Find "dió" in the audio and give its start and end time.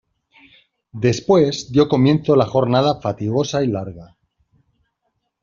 1.71-1.87